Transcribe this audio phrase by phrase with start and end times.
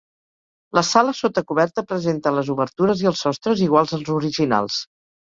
[0.77, 4.85] Les sales sota coberta presenten les obertures i els sostres iguals als originals.